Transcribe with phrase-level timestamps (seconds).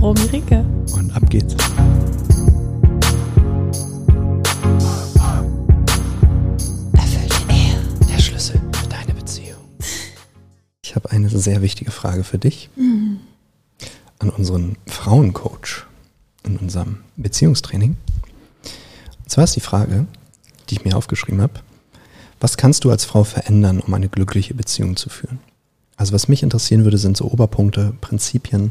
[0.00, 0.64] Romy Ricke.
[0.94, 1.54] Und ab geht's.
[6.94, 9.58] Erfüllte Ehe, der Schlüssel für deine Beziehung.
[10.82, 12.70] Ich habe eine sehr wichtige Frage für dich.
[12.76, 13.20] Mhm.
[14.18, 15.84] An unseren Frauencoach
[16.44, 17.98] in unserem Beziehungstraining.
[19.22, 20.06] Und zwar ist die Frage,
[20.70, 21.60] die ich mir aufgeschrieben habe,
[22.40, 25.40] was kannst du als Frau verändern, um eine glückliche Beziehung zu führen?
[25.96, 28.70] Also was mich interessieren würde, sind so Oberpunkte, Prinzipien,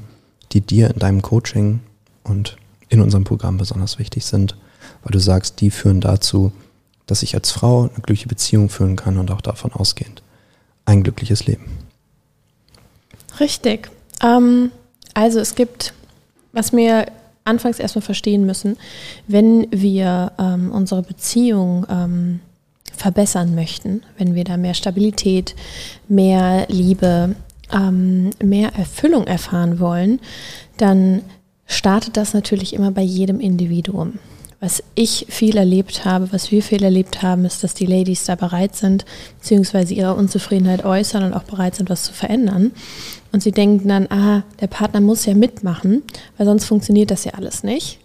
[0.51, 1.79] die dir in deinem Coaching
[2.23, 2.57] und
[2.89, 4.55] in unserem Programm besonders wichtig sind,
[5.03, 6.51] weil du sagst, die führen dazu,
[7.05, 10.21] dass ich als Frau eine glückliche Beziehung führen kann und auch davon ausgehend
[10.85, 11.65] ein glückliches Leben.
[13.39, 13.89] Richtig.
[14.23, 14.71] Ähm,
[15.13, 15.93] also es gibt,
[16.51, 17.05] was wir
[17.45, 18.77] anfangs erstmal verstehen müssen,
[19.27, 22.39] wenn wir ähm, unsere Beziehung ähm,
[22.95, 25.55] verbessern möchten, wenn wir da mehr Stabilität,
[26.07, 27.35] mehr Liebe,
[27.73, 30.19] ähm, mehr Erfüllung erfahren wollen,
[30.77, 31.21] dann
[31.65, 34.19] startet das natürlich immer bei jedem Individuum.
[34.61, 38.35] Was ich viel erlebt habe, was wir viel erlebt haben, ist, dass die Ladies da
[38.35, 39.05] bereit sind,
[39.37, 42.71] beziehungsweise ihre Unzufriedenheit äußern und auch bereit sind, was zu verändern.
[43.31, 46.03] Und sie denken dann, ah, der Partner muss ja mitmachen,
[46.37, 47.99] weil sonst funktioniert das ja alles nicht.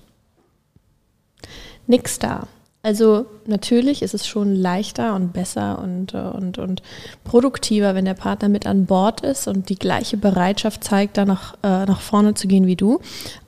[1.89, 2.47] Nix da.
[2.85, 6.83] Also natürlich ist es schon leichter und besser und, äh, und, und
[7.25, 11.55] produktiver, wenn der Partner mit an Bord ist und die gleiche Bereitschaft zeigt, da nach,
[11.63, 13.01] äh, nach vorne zu gehen wie du.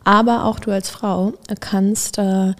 [0.05, 2.55] Aber auch du als Frau kannst äh,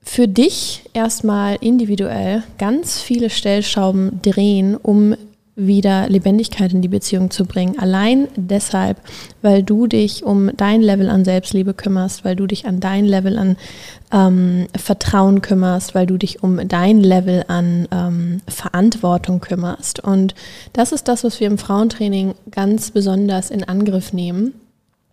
[0.00, 5.14] für dich erstmal individuell ganz viele Stellschrauben drehen, um
[5.54, 7.78] wieder Lebendigkeit in die Beziehung zu bringen.
[7.78, 8.98] Allein deshalb,
[9.42, 13.38] weil du dich um dein Level an Selbstliebe kümmerst, weil du dich an dein Level
[13.38, 13.56] an
[14.12, 20.00] ähm, Vertrauen kümmerst, weil du dich um dein Level an ähm, Verantwortung kümmerst.
[20.00, 20.34] Und
[20.72, 24.54] das ist das, was wir im Frauentraining ganz besonders in Angriff nehmen.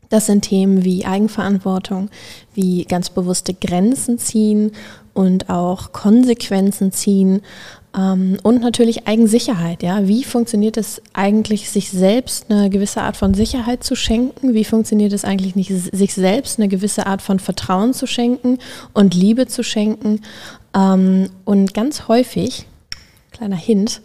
[0.10, 2.10] Das sind Themen wie Eigenverantwortung,
[2.56, 4.72] wie ganz bewusste Grenzen ziehen
[5.14, 7.42] und auch Konsequenzen ziehen
[8.02, 10.08] und natürlich Eigensicherheit, ja.
[10.08, 14.54] Wie funktioniert es eigentlich, sich selbst eine gewisse Art von Sicherheit zu schenken?
[14.54, 18.60] Wie funktioniert es eigentlich nicht, sich selbst eine gewisse Art von Vertrauen zu schenken
[18.94, 20.22] und Liebe zu schenken?
[20.76, 22.68] Ähm, und ganz häufig,
[23.32, 24.02] kleiner Hint,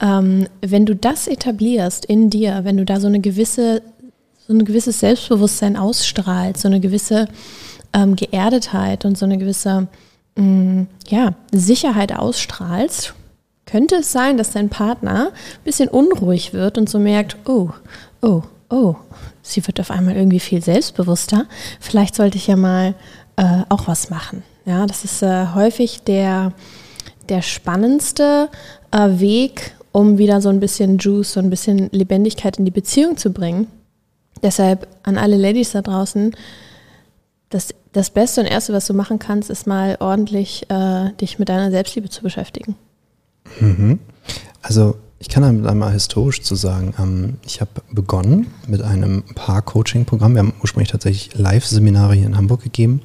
[0.00, 3.82] ähm, wenn du das etablierst in dir, wenn du da so eine gewisse,
[4.46, 7.28] so ein gewisses Selbstbewusstsein ausstrahlst, so eine gewisse
[7.92, 9.88] ähm, Geerdetheit und so eine gewisse
[10.36, 13.14] mm, ja, Sicherheit ausstrahlst,
[13.66, 17.70] könnte es sein, dass dein Partner ein bisschen unruhig wird und so merkt, oh,
[18.22, 18.94] oh, oh,
[19.42, 21.46] sie wird auf einmal irgendwie viel selbstbewusster.
[21.80, 22.94] Vielleicht sollte ich ja mal
[23.36, 24.42] äh, auch was machen.
[24.64, 26.52] Ja, das ist äh, häufig der,
[27.28, 28.48] der spannendste
[28.92, 33.16] äh, Weg, um wieder so ein bisschen Juice, so ein bisschen Lebendigkeit in die Beziehung
[33.16, 33.68] zu bringen.
[34.42, 36.36] Deshalb an alle Ladies da draußen,
[37.48, 41.48] das, das Beste und Erste, was du machen kannst, ist mal ordentlich äh, dich mit
[41.48, 42.76] deiner Selbstliebe zu beschäftigen.
[43.60, 43.98] Mhm.
[44.62, 50.34] Also ich kann einmal historisch zu sagen, ähm, ich habe begonnen mit einem Paar-Coaching-Programm.
[50.34, 53.00] Wir haben ursprünglich tatsächlich Live-Seminare hier in Hamburg gegeben.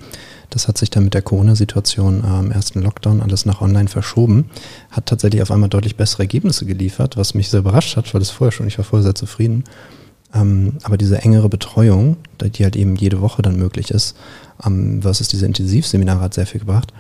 [0.50, 4.50] Das hat sich dann mit der Corona-Situation äh, im ersten Lockdown alles nach online verschoben.
[4.92, 8.30] Hat tatsächlich auf einmal deutlich bessere Ergebnisse geliefert, was mich sehr überrascht hat, weil das
[8.30, 9.64] vorher schon, ich war vorher sehr zufrieden.
[10.34, 14.18] Ähm, aber diese engere Betreuung, die halt eben jede Woche dann möglich ist,
[14.66, 16.94] ähm, versus diese Intensivseminare hat sehr viel gebracht.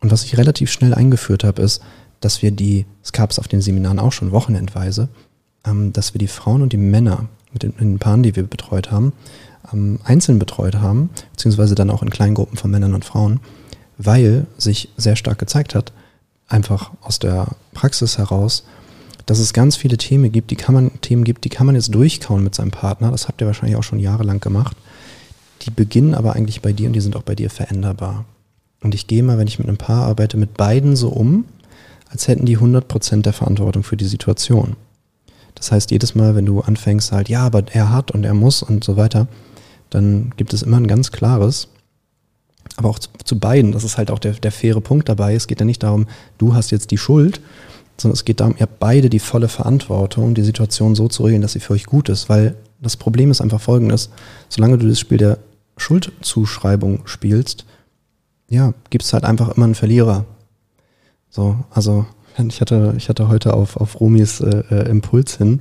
[0.00, 1.82] Und was ich relativ schnell eingeführt habe, ist,
[2.20, 5.08] dass wir die, es gab es auf den Seminaren auch schon wochenendweise,
[5.64, 8.90] ähm, dass wir die Frauen und die Männer mit den, den Paaren, die wir betreut
[8.90, 9.12] haben,
[9.72, 13.40] ähm, einzeln betreut haben, beziehungsweise dann auch in Kleingruppen von Männern und Frauen,
[13.98, 15.92] weil sich sehr stark gezeigt hat,
[16.48, 18.64] einfach aus der Praxis heraus,
[19.26, 21.92] dass es ganz viele Themen gibt, die kann man, Themen gibt, die kann man jetzt
[21.94, 23.10] durchkauen mit seinem Partner.
[23.10, 24.76] Das habt ihr wahrscheinlich auch schon jahrelang gemacht.
[25.62, 28.24] Die beginnen aber eigentlich bei dir und die sind auch bei dir veränderbar.
[28.82, 31.44] Und ich gehe mal, wenn ich mit einem Paar arbeite, mit beiden so um,
[32.16, 34.76] als hätten die 100% der Verantwortung für die Situation.
[35.54, 38.62] Das heißt, jedes Mal, wenn du anfängst halt, ja, aber er hat und er muss
[38.62, 39.28] und so weiter,
[39.90, 41.68] dann gibt es immer ein ganz klares,
[42.76, 45.34] aber auch zu, zu beiden, das ist halt auch der, der faire Punkt dabei.
[45.34, 46.06] Es geht ja nicht darum,
[46.38, 47.42] du hast jetzt die Schuld,
[48.00, 51.42] sondern es geht darum, ihr habt beide die volle Verantwortung, die Situation so zu regeln,
[51.42, 54.08] dass sie für euch gut ist, weil das Problem ist einfach folgendes,
[54.48, 55.38] solange du das Spiel der
[55.76, 57.66] Schuldzuschreibung spielst,
[58.48, 60.24] ja, gibt es halt einfach immer einen Verlierer.
[61.36, 62.06] So, also
[62.48, 65.60] ich hatte, ich hatte heute auf, auf Romis äh, äh, Impuls hin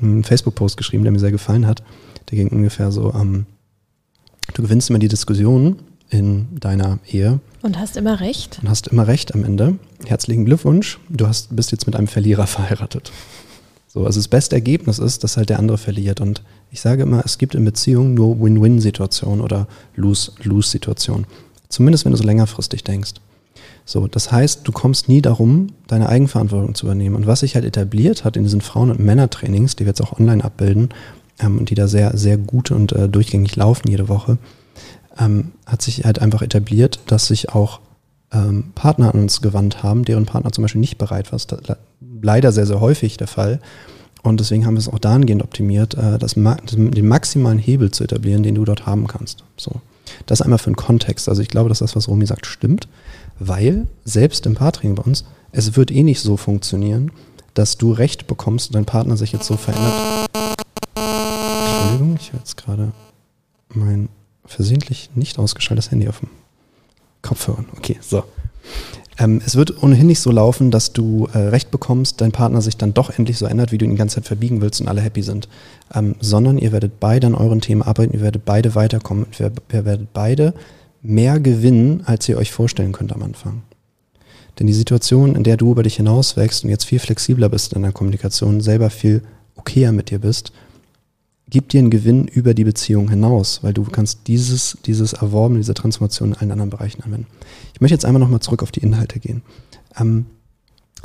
[0.00, 1.84] einen Facebook-Post geschrieben, der mir sehr gefallen hat.
[2.28, 3.46] Der ging ungefähr so, ähm,
[4.52, 5.76] du gewinnst immer die Diskussion
[6.10, 7.38] in deiner Ehe.
[7.62, 8.58] Und hast immer recht.
[8.62, 9.78] Und hast immer recht am Ende.
[10.06, 13.12] Herzlichen Glückwunsch, du hast, bist jetzt mit einem Verlierer verheiratet.
[13.86, 16.20] So, also das beste Ergebnis ist, dass halt der andere verliert.
[16.20, 16.42] Und
[16.72, 21.26] ich sage immer, es gibt in Beziehungen nur Win-Win-Situationen oder Lose-Lose-Situationen.
[21.68, 23.12] Zumindest wenn du so längerfristig denkst.
[23.84, 27.16] So, das heißt, du kommst nie darum, deine Eigenverantwortung zu übernehmen.
[27.16, 30.18] Und was sich halt etabliert hat in diesen Frauen- und Männertrainings, die wir jetzt auch
[30.18, 30.90] online abbilden
[31.40, 34.38] ähm, und die da sehr, sehr gut und äh, durchgängig laufen jede Woche,
[35.18, 37.80] ähm, hat sich halt einfach etabliert, dass sich auch
[38.32, 41.38] ähm, Partner an uns gewandt haben, deren Partner zum Beispiel nicht bereit war.
[41.38, 41.76] Das ist
[42.22, 43.60] leider sehr, sehr häufig der Fall.
[44.22, 48.42] Und deswegen haben wir es auch dahingehend optimiert, äh, das, den maximalen Hebel zu etablieren,
[48.42, 49.44] den du dort haben kannst.
[49.56, 49.80] So.
[50.26, 51.28] Das einmal für den Kontext.
[51.28, 52.88] Also ich glaube, dass das, was Romy sagt, stimmt,
[53.38, 57.12] weil selbst im Paartraining bei uns, es wird eh nicht so funktionieren,
[57.54, 60.28] dass du Recht bekommst und dein Partner sich jetzt so verändert.
[60.96, 62.92] Entschuldigung, ich habe jetzt gerade
[63.68, 64.08] mein
[64.44, 66.28] versehentlich nicht ausgeschaltetes Handy auf dem
[67.22, 67.64] Kopfhörer.
[67.76, 68.24] Okay, so.
[69.18, 72.76] Ähm, es wird ohnehin nicht so laufen, dass du äh, Recht bekommst, dein Partner sich
[72.78, 75.02] dann doch endlich so ändert, wie du ihn die ganze Zeit verbiegen willst und alle
[75.02, 75.48] happy sind.
[75.94, 79.84] Ähm, sondern ihr werdet beide an euren Themen arbeiten, ihr werdet beide weiterkommen, ihr, ihr
[79.84, 80.54] werdet beide
[81.02, 83.62] mehr gewinnen, als ihr euch vorstellen könnt am Anfang.
[84.58, 87.82] Denn die Situation, in der du über dich hinauswächst und jetzt viel flexibler bist in
[87.82, 89.22] der Kommunikation, selber viel
[89.56, 90.52] okayer mit dir bist,
[91.48, 95.74] gibt dir einen Gewinn über die Beziehung hinaus, weil du kannst dieses, dieses Erworben, diese
[95.74, 97.26] Transformation in allen anderen Bereichen anwenden.
[97.74, 99.42] Ich möchte jetzt einmal nochmal zurück auf die Inhalte gehen.
[99.98, 100.26] Ähm,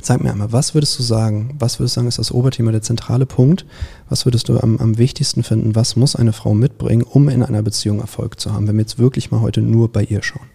[0.02, 2.82] sag mir einmal, was würdest du sagen, was würdest du sagen, ist das Oberthema, der
[2.82, 3.66] zentrale Punkt?
[4.10, 5.76] Was würdest du am, am wichtigsten finden?
[5.76, 9.00] Was muss eine Frau mitbringen, um in einer Beziehung Erfolg zu haben, wenn wir jetzt
[9.00, 10.48] wirklich mal heute nur bei ihr schauen?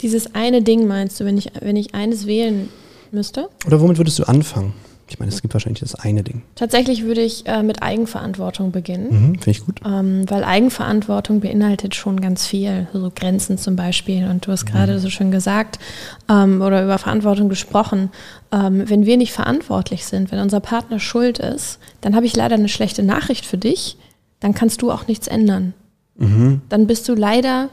[0.00, 2.68] Dieses eine Ding meinst du, wenn ich, wenn ich eines wählen
[3.10, 3.48] müsste?
[3.66, 4.72] Oder womit würdest du anfangen?
[5.10, 6.42] Ich meine, es gibt wahrscheinlich das eine Ding.
[6.54, 9.08] Tatsächlich würde ich äh, mit Eigenverantwortung beginnen.
[9.10, 9.80] Mhm, Finde ich gut.
[9.84, 14.28] Ähm, weil Eigenverantwortung beinhaltet schon ganz viel, so Grenzen zum Beispiel.
[14.28, 14.72] Und du hast mhm.
[14.72, 15.78] gerade so schön gesagt
[16.28, 18.10] ähm, oder über Verantwortung gesprochen.
[18.52, 22.54] Ähm, wenn wir nicht verantwortlich sind, wenn unser Partner schuld ist, dann habe ich leider
[22.54, 23.96] eine schlechte Nachricht für dich.
[24.40, 25.74] Dann kannst du auch nichts ändern.
[26.16, 26.62] Mhm.
[26.68, 27.70] Dann bist du leider,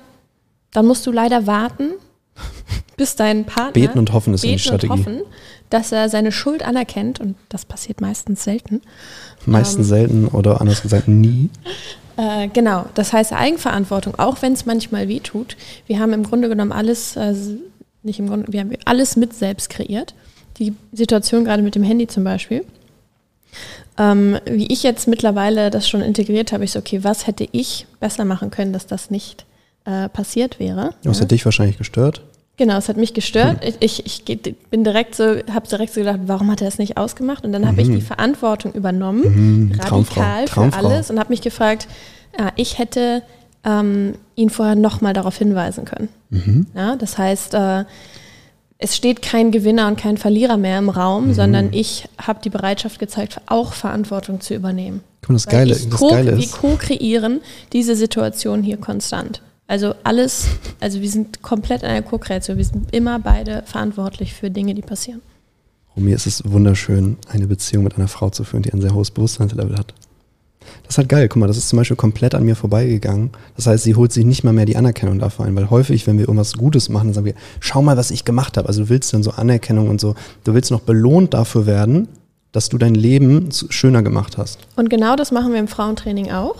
[0.72, 1.92] dann musst du leider warten,
[2.98, 3.72] bis dein Partner.
[3.72, 4.94] Beten und hoffen ist beten eine Strategie.
[4.94, 5.22] Und hoffen,
[5.70, 8.82] dass er seine Schuld anerkennt und das passiert meistens selten.
[9.46, 11.50] Meistens ähm, selten oder anders gesagt nie.
[12.18, 15.58] Äh, genau, das heißt Eigenverantwortung, auch wenn es manchmal weh tut.
[15.86, 17.34] Wir haben im Grunde genommen alles, äh,
[18.04, 20.14] nicht im Grunde, wir haben alles mit selbst kreiert.
[20.58, 22.64] Die Situation gerade mit dem Handy zum Beispiel.
[23.98, 27.86] Ähm, wie ich jetzt mittlerweile das schon integriert habe, ich so, okay, was hätte ich
[28.00, 29.46] besser machen können, dass das nicht
[29.86, 30.92] äh, passiert wäre?
[31.04, 31.24] Was ja.
[31.24, 32.22] hat dich wahrscheinlich gestört?
[32.58, 33.64] Genau, es hat mich gestört.
[33.64, 33.74] Hm.
[33.82, 36.98] Ich, ich, ich bin direkt so, habe direkt so gedacht, warum hat er es nicht
[36.98, 37.44] ausgemacht?
[37.44, 37.68] Und dann mhm.
[37.68, 39.80] habe ich die Verantwortung übernommen, mhm.
[39.80, 40.80] radikal Traumfrau.
[40.80, 41.88] für alles und habe mich gefragt,
[42.40, 43.24] ja, ich hätte
[43.66, 46.10] ähm, ihn vorher nochmal darauf hinweisen können.
[46.30, 46.68] Mhm.
[46.74, 47.84] Ja, das heißt, äh,
[48.78, 51.34] es steht kein Gewinner und kein Verlierer mehr im Raum, mhm.
[51.34, 55.02] sondern ich habe die Bereitschaft gezeigt, auch Verantwortung zu übernehmen.
[55.22, 56.40] Guck mal, das Geile, das Geile ist.
[56.40, 57.42] Wir co-kreieren
[57.74, 59.42] diese Situation hier konstant.
[59.68, 60.48] Also alles,
[60.80, 62.58] also wir sind komplett in einer Co-Kreation.
[62.58, 65.22] Wir sind immer beide verantwortlich für Dinge, die passieren.
[65.96, 68.94] Und mir ist es wunderschön, eine Beziehung mit einer Frau zu führen, die ein sehr
[68.94, 69.94] hohes Bewusstseinslevel hat.
[70.84, 71.28] Das ist halt geil.
[71.30, 73.32] Guck mal, das ist zum Beispiel komplett an mir vorbeigegangen.
[73.56, 76.18] Das heißt, sie holt sich nicht mal mehr die Anerkennung dafür ein, weil häufig, wenn
[76.18, 78.68] wir irgendwas Gutes machen, sagen wir, schau mal, was ich gemacht habe.
[78.68, 80.16] Also du willst dann so Anerkennung und so.
[80.44, 82.08] Du willst noch belohnt dafür werden,
[82.52, 84.60] dass du dein Leben schöner gemacht hast.
[84.76, 86.56] Und genau das machen wir im Frauentraining auch.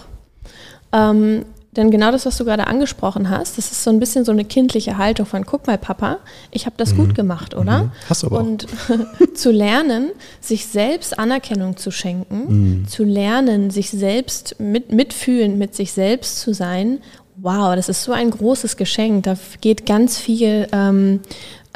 [0.92, 4.32] Ähm, denn genau das, was du gerade angesprochen hast, das ist so ein bisschen so
[4.32, 6.18] eine kindliche Haltung von, guck mal, Papa,
[6.52, 6.98] ich habe das mhm.
[6.98, 7.84] gut gemacht, oder?
[7.84, 7.92] Mhm.
[8.08, 8.68] Hast du aber Und
[9.36, 12.88] zu lernen, sich selbst Anerkennung zu schenken, mhm.
[12.88, 17.00] zu lernen, sich selbst mit, mitfühlend mit sich selbst zu sein,
[17.38, 19.24] wow, das ist so ein großes Geschenk.
[19.24, 21.20] Da geht ganz viel ähm,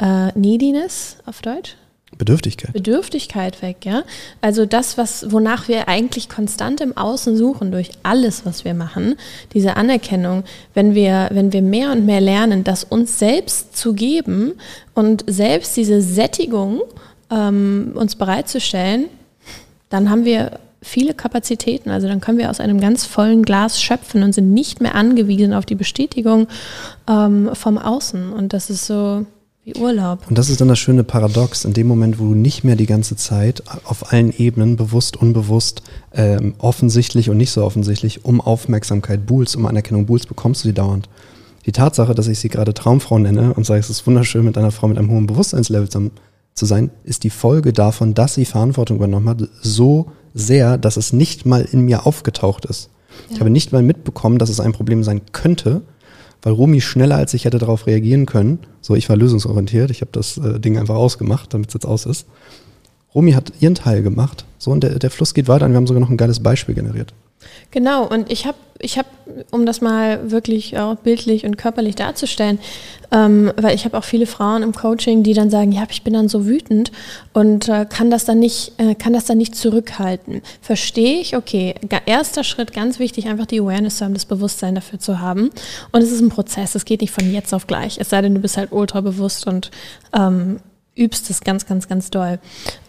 [0.00, 1.76] äh, Neediness auf Deutsch.
[2.20, 2.74] Bedürftigkeit.
[2.74, 4.02] Bedürftigkeit weg, ja.
[4.42, 9.16] Also das, was, wonach wir eigentlich konstant im Außen suchen, durch alles, was wir machen,
[9.54, 14.52] diese Anerkennung, wenn wir, wenn wir mehr und mehr lernen, das uns selbst zu geben
[14.94, 16.82] und selbst diese Sättigung
[17.30, 19.06] ähm, uns bereitzustellen,
[19.88, 21.88] dann haben wir viele Kapazitäten.
[21.88, 25.54] Also dann können wir aus einem ganz vollen Glas schöpfen und sind nicht mehr angewiesen
[25.54, 26.48] auf die Bestätigung
[27.08, 28.30] ähm, vom Außen.
[28.30, 29.24] Und das ist so,
[29.74, 30.20] Wie Urlaub.
[30.28, 32.86] Und das ist dann das schöne Paradox, in dem Moment, wo du nicht mehr die
[32.86, 39.26] ganze Zeit auf allen Ebenen, bewusst, unbewusst, ähm, offensichtlich und nicht so offensichtlich, um Aufmerksamkeit
[39.26, 41.08] buhlst, um Anerkennung buhlst, bekommst du sie dauernd.
[41.66, 44.70] Die Tatsache, dass ich sie gerade Traumfrau nenne und sage, es ist wunderschön, mit einer
[44.70, 46.10] Frau mit einem hohen Bewusstseinslevel zusammen
[46.54, 51.12] zu sein, ist die Folge davon, dass sie Verantwortung übernommen hat, so sehr, dass es
[51.12, 52.90] nicht mal in mir aufgetaucht ist.
[53.28, 53.34] Ja.
[53.34, 55.82] Ich habe nicht mal mitbekommen, dass es ein Problem sein könnte,
[56.42, 58.58] weil Rumi schneller als ich hätte darauf reagieren können.
[58.80, 62.06] So, ich war lösungsorientiert, ich habe das äh, Ding einfach ausgemacht, damit es jetzt aus
[62.06, 62.26] ist.
[63.14, 65.86] Rumi hat ihren Teil gemacht, so und der, der Fluss geht weiter und wir haben
[65.86, 67.12] sogar noch ein geiles Beispiel generiert.
[67.70, 69.06] Genau, und ich habe, ich hab,
[69.50, 72.58] um das mal wirklich auch bildlich und körperlich darzustellen,
[73.12, 76.12] ähm, weil ich habe auch viele Frauen im Coaching, die dann sagen, ja, ich bin
[76.12, 76.92] dann so wütend
[77.32, 80.42] und äh, kann das dann nicht, äh, kann das dann nicht zurückhalten.
[80.60, 81.74] Verstehe ich, okay,
[82.06, 85.50] erster Schritt, ganz wichtig, einfach die Awareness zu haben, das Bewusstsein dafür zu haben.
[85.92, 88.34] Und es ist ein Prozess, es geht nicht von jetzt auf gleich, es sei denn,
[88.34, 89.70] du bist halt ultra bewusst und
[90.16, 90.60] ähm,
[90.96, 92.38] übst es ganz, ganz, ganz doll.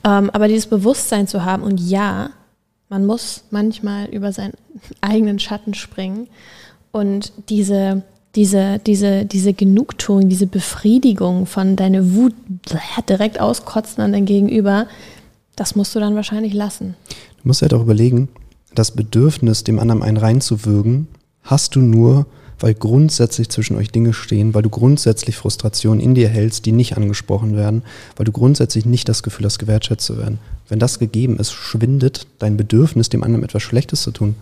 [0.05, 2.31] Ähm, aber dieses Bewusstsein zu haben und ja,
[2.91, 4.53] man muss manchmal über seinen
[5.01, 6.27] eigenen Schatten springen
[6.91, 8.03] und diese,
[8.35, 12.35] diese, diese, diese Genugtuung, diese Befriedigung von deiner Wut
[13.09, 14.87] direkt auskotzen an dein Gegenüber,
[15.55, 16.95] das musst du dann wahrscheinlich lassen.
[17.41, 18.29] Du musst ja halt auch überlegen,
[18.75, 21.07] das Bedürfnis, dem anderen einen reinzuwürgen,
[21.43, 22.25] hast du nur,
[22.61, 26.95] weil grundsätzlich zwischen euch Dinge stehen, weil du grundsätzlich Frustrationen in dir hältst, die nicht
[26.95, 27.81] angesprochen werden,
[28.15, 30.39] weil du grundsätzlich nicht das Gefühl hast, gewertschätzt zu werden.
[30.69, 34.35] Wenn das gegeben ist, schwindet dein Bedürfnis, dem anderen etwas Schlechtes zu tun.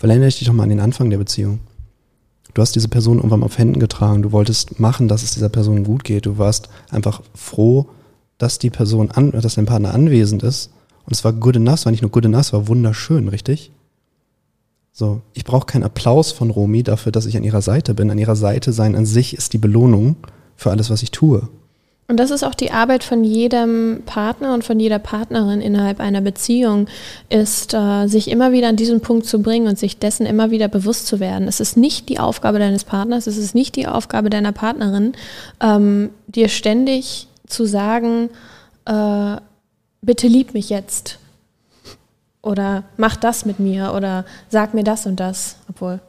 [0.00, 1.60] Weil erinnere dich doch mal an den Anfang der Beziehung.
[2.54, 5.84] Du hast diese Person irgendwann auf Händen getragen, du wolltest machen, dass es dieser Person
[5.84, 6.26] gut geht.
[6.26, 7.86] Du warst einfach froh,
[8.38, 10.70] dass die Person, an, dass dein Partner anwesend ist.
[11.04, 13.70] Und es war good enough, es war nicht nur good enough, es war wunderschön, richtig?
[14.92, 18.10] So, ich brauche keinen Applaus von Romy dafür, dass ich an ihrer Seite bin.
[18.10, 20.16] An ihrer Seite sein an sich ist die Belohnung
[20.56, 21.48] für alles, was ich tue.
[22.10, 26.20] Und das ist auch die Arbeit von jedem Partner und von jeder Partnerin innerhalb einer
[26.20, 26.88] Beziehung,
[27.28, 30.66] ist, äh, sich immer wieder an diesen Punkt zu bringen und sich dessen immer wieder
[30.66, 31.46] bewusst zu werden.
[31.46, 35.12] Es ist nicht die Aufgabe deines Partners, es ist nicht die Aufgabe deiner Partnerin,
[35.60, 38.28] ähm, dir ständig zu sagen,
[38.86, 39.36] äh,
[40.02, 41.20] bitte lieb mich jetzt
[42.42, 45.56] oder mach das mit mir oder sag mir das und das.
[45.68, 46.00] Obwohl,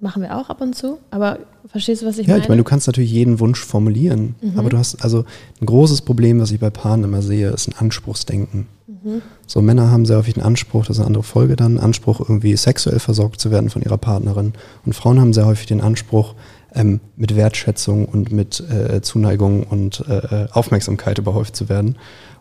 [0.00, 2.40] machen wir auch ab und zu, aber verstehst du, was ich ja, meine?
[2.40, 4.58] Ja, ich meine, du kannst natürlich jeden Wunsch formulieren, mhm.
[4.58, 5.24] aber du hast also
[5.60, 8.66] ein großes Problem, was ich bei Paaren immer sehe, ist ein Anspruchsdenken.
[8.86, 9.22] Mhm.
[9.46, 12.20] So Männer haben sehr häufig einen Anspruch, das ist eine andere Folge dann, einen Anspruch
[12.20, 14.52] irgendwie sexuell versorgt zu werden von ihrer Partnerin
[14.86, 16.34] und Frauen haben sehr häufig den Anspruch,
[16.74, 21.96] ähm, mit Wertschätzung und mit äh, Zuneigung und äh, Aufmerksamkeit überhäuft zu werden.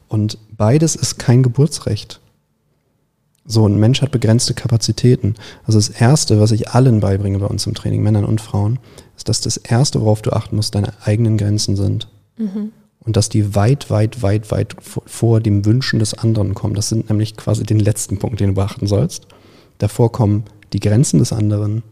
[0.07, 2.19] Und beides ist kein Geburtsrecht.
[3.49, 5.35] So, ein Mensch hat begrenzte Kapazitäten.
[5.65, 8.77] Also das Erste, was ich allen beibringe bei uns im Training, Männern und Frauen,
[9.15, 12.09] ist, dass das Erste, worauf du achten musst, deine eigenen Grenzen sind.
[12.37, 12.73] Mhm.
[12.99, 16.75] Und dass die weit, weit, weit, weit vor dem Wünschen des anderen kommen.
[16.75, 19.27] Das sind nämlich quasi den letzten Punkt, den du beachten sollst.
[19.77, 21.83] Davor kommen die Grenzen des anderen,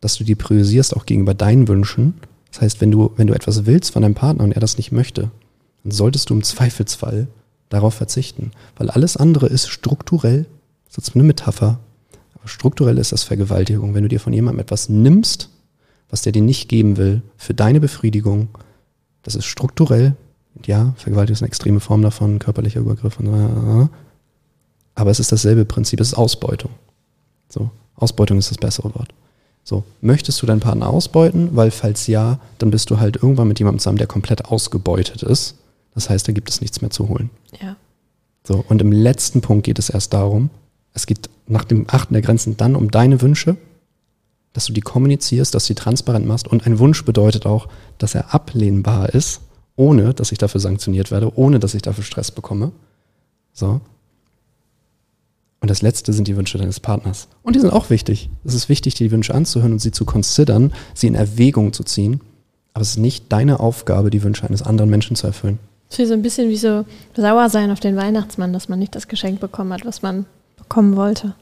[0.00, 2.14] dass du die priorisierst auch gegenüber deinen Wünschen.
[2.50, 4.90] Das heißt, wenn du, wenn du etwas willst von deinem Partner und er das nicht
[4.90, 5.30] möchte,
[5.82, 7.28] dann solltest du im Zweifelsfall
[7.68, 8.52] darauf verzichten.
[8.76, 10.46] Weil alles andere ist strukturell
[10.94, 11.78] das ist eine Metapher.
[12.34, 13.94] Aber strukturell ist das Vergewaltigung.
[13.94, 15.50] Wenn du dir von jemandem etwas nimmst,
[16.10, 18.48] was der dir nicht geben will, für deine Befriedigung,
[19.22, 20.14] das ist strukturell.
[20.64, 23.18] Ja, Vergewaltigung ist eine extreme Form davon, körperlicher Übergriff.
[24.94, 26.70] Aber es ist dasselbe Prinzip, es ist Ausbeutung.
[27.48, 29.12] So, Ausbeutung ist das bessere Wort.
[29.64, 31.56] So, möchtest du deinen Partner ausbeuten?
[31.56, 35.56] Weil falls ja, dann bist du halt irgendwann mit jemandem zusammen, der komplett ausgebeutet ist.
[35.94, 37.30] Das heißt, da gibt es nichts mehr zu holen.
[37.60, 37.76] Ja.
[38.46, 40.50] So, und im letzten Punkt geht es erst darum,
[40.94, 43.56] es geht nach dem Achten der Grenzen dann um deine Wünsche,
[44.52, 46.48] dass du die kommunizierst, dass du die transparent machst.
[46.48, 49.40] Und ein Wunsch bedeutet auch, dass er ablehnbar ist,
[49.76, 52.70] ohne dass ich dafür sanktioniert werde, ohne dass ich dafür Stress bekomme.
[53.52, 53.80] So.
[55.60, 57.26] Und das letzte sind die Wünsche deines Partners.
[57.42, 58.30] Und die sind auch wichtig.
[58.44, 62.20] Es ist wichtig, die Wünsche anzuhören und sie zu considern, sie in Erwägung zu ziehen.
[62.72, 65.58] Aber es ist nicht deine Aufgabe, die Wünsche eines anderen Menschen zu erfüllen.
[65.90, 66.84] Es ist so ein bisschen wie so
[67.16, 70.26] sauer sein auf den Weihnachtsmann, dass man nicht das Geschenk bekommen hat, was man
[70.64, 71.34] bekommen wollte.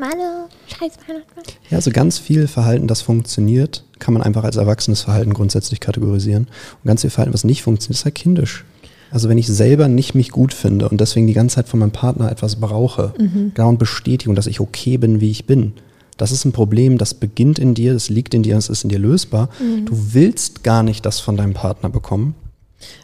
[0.00, 1.44] Hallo, scheiß Weihnachtsmann.
[1.70, 6.48] Ja, also ganz viel Verhalten, das funktioniert, kann man einfach als erwachsenes Verhalten grundsätzlich kategorisieren.
[6.82, 8.64] Und ganz viel Verhalten, was nicht funktioniert, ist halt kindisch.
[9.10, 11.92] Also wenn ich selber nicht mich gut finde und deswegen die ganze Zeit von meinem
[11.92, 13.52] Partner etwas brauche, mhm.
[13.54, 15.72] dauernd Bestätigung, dass ich okay bin, wie ich bin,
[16.16, 18.90] das ist ein Problem, das beginnt in dir, das liegt in dir, es ist in
[18.90, 19.48] dir lösbar.
[19.60, 19.86] Mhm.
[19.86, 22.34] Du willst gar nicht das von deinem Partner bekommen.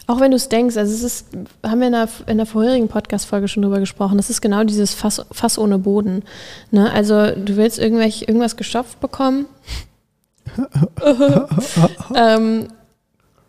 [0.06, 1.26] Auch wenn du es denkst, also es ist,
[1.64, 4.94] haben wir in der, in der vorherigen Podcast-Folge schon drüber gesprochen, das ist genau dieses
[4.94, 6.24] Fass, Fass ohne Boden.
[6.70, 6.90] Ne?
[6.92, 9.46] Also du willst irgendwelch, irgendwas gestopft bekommen.
[12.14, 12.68] ähm,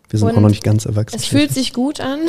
[0.08, 1.16] Wir sind auch noch nicht ganz erwachsen.
[1.16, 2.20] Es fühlt sich gut an,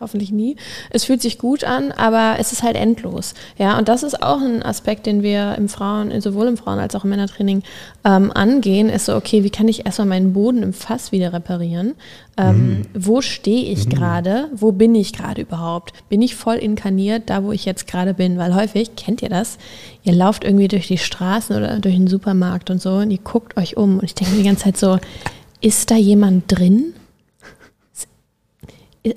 [0.00, 0.56] hoffentlich nie.
[0.90, 3.34] Es fühlt sich gut an, aber es ist halt endlos.
[3.58, 6.94] Ja, und das ist auch ein Aspekt, den wir im Frauen, sowohl im Frauen- als
[6.94, 7.62] auch im Männertraining
[8.04, 11.94] ähm, angehen, ist so, okay, wie kann ich erstmal meinen Boden im Fass wieder reparieren?
[12.36, 14.48] Ähm, Wo stehe ich gerade?
[14.52, 15.92] Wo bin ich gerade überhaupt?
[16.08, 18.38] Bin ich voll inkarniert, da wo ich jetzt gerade bin?
[18.38, 19.58] Weil häufig, kennt ihr das?
[20.02, 23.56] Ihr lauft irgendwie durch die Straßen oder durch den Supermarkt und so und ihr guckt
[23.56, 24.98] euch um und ich denke mir die ganze Zeit so,
[25.60, 26.92] ist da jemand drin?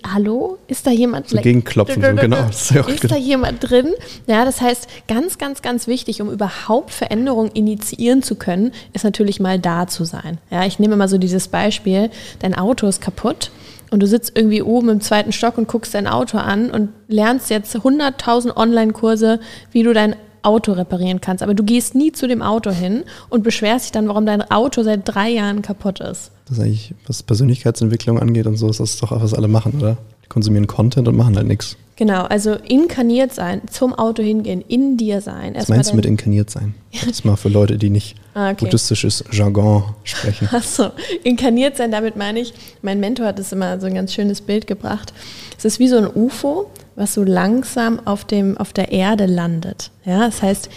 [0.06, 0.58] Hallo?
[0.67, 1.29] Ist da jemand?
[1.29, 2.50] So gegenklopfen, so, genau.
[2.50, 3.94] Ist ja auch Ist da jemand drin?
[4.25, 9.39] Ja, das heißt, ganz, ganz, ganz wichtig, um überhaupt Veränderungen initiieren zu können, ist natürlich
[9.39, 10.39] mal da zu sein.
[10.51, 13.51] Ja, ich nehme mal so dieses Beispiel, dein Auto ist kaputt
[13.89, 17.50] und du sitzt irgendwie oben im zweiten Stock und guckst dein Auto an und lernst
[17.50, 19.39] jetzt 100.000 Online-Kurse,
[19.72, 21.44] wie du dein Auto reparieren kannst.
[21.44, 24.84] Aber du gehst nie zu dem Auto hin und beschwerst dich dann, warum dein Auto
[24.84, 26.32] seit drei Jahren kaputt ist.
[26.48, 29.98] Das ist eigentlich, was Persönlichkeitsentwicklung angeht und so, ist das doch was alle machen, oder?
[30.30, 31.78] Konsumieren Content und machen halt nichts.
[31.98, 35.56] Genau, also inkarniert sein, zum Auto hingehen, in dir sein.
[35.56, 36.76] Was meinst du mit inkarniert sein?
[36.94, 38.66] Das ist mal für Leute, die nicht Ah, okay.
[38.66, 40.48] buddhistisches Jargon sprechen.
[40.52, 40.92] Achso,
[41.24, 42.54] inkarniert sein, damit meine ich,
[42.84, 45.12] mein Mentor hat es immer so ein ganz schönes Bild gebracht.
[45.58, 49.90] Es ist wie so ein UFO, was so langsam auf, dem, auf der Erde landet.
[50.06, 50.70] Ja, das heißt,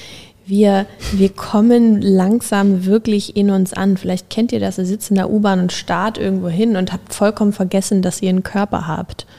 [0.51, 3.97] wir, wir kommen langsam wirklich in uns an.
[3.97, 7.15] Vielleicht kennt ihr das, ihr sitzt in der U-Bahn und starrt irgendwo hin und habt
[7.15, 9.27] vollkommen vergessen, dass ihr einen Körper habt.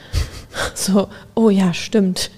[0.74, 2.30] So, oh ja, stimmt.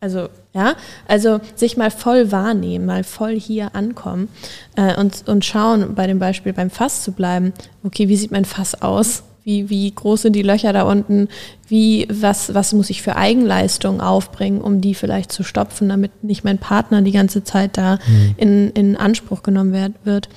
[0.00, 0.74] Also, ja,
[1.06, 4.28] also sich mal voll wahrnehmen, mal voll hier ankommen
[4.74, 7.52] äh, und, und schauen, bei dem Beispiel beim Fass zu bleiben,
[7.84, 9.22] okay, wie sieht mein Fass aus?
[9.44, 11.28] Wie, wie groß sind die Löcher da unten?
[11.66, 16.44] Wie, was, was muss ich für Eigenleistung aufbringen, um die vielleicht zu stopfen, damit nicht
[16.44, 17.98] mein Partner die ganze Zeit da
[18.36, 20.28] in, in Anspruch genommen werd, wird?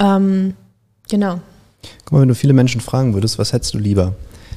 [0.00, 0.54] Ähm,
[1.10, 1.40] genau.
[2.04, 4.14] Guck mal, wenn du viele Menschen fragen würdest, was hättest du lieber?